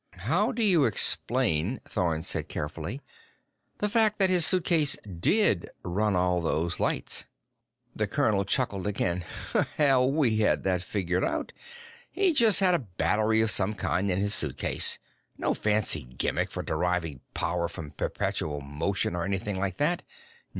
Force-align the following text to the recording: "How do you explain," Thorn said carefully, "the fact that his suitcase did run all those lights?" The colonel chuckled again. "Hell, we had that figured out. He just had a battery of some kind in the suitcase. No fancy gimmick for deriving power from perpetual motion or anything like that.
"How 0.21 0.51
do 0.51 0.63
you 0.63 0.85
explain," 0.85 1.79
Thorn 1.85 2.23
said 2.23 2.47
carefully, 2.49 3.01
"the 3.77 3.87
fact 3.87 4.17
that 4.17 4.31
his 4.31 4.47
suitcase 4.47 4.97
did 5.03 5.69
run 5.83 6.15
all 6.15 6.41
those 6.41 6.79
lights?" 6.79 7.25
The 7.95 8.07
colonel 8.07 8.43
chuckled 8.43 8.87
again. 8.87 9.23
"Hell, 9.77 10.11
we 10.11 10.37
had 10.37 10.63
that 10.63 10.81
figured 10.81 11.23
out. 11.23 11.53
He 12.09 12.33
just 12.33 12.61
had 12.61 12.73
a 12.73 12.79
battery 12.79 13.41
of 13.41 13.51
some 13.51 13.75
kind 13.75 14.09
in 14.09 14.19
the 14.23 14.31
suitcase. 14.31 14.97
No 15.37 15.53
fancy 15.53 16.01
gimmick 16.01 16.49
for 16.49 16.63
deriving 16.63 17.21
power 17.35 17.67
from 17.67 17.91
perpetual 17.91 18.59
motion 18.59 19.15
or 19.15 19.23
anything 19.23 19.59
like 19.59 19.77
that. 19.77 20.01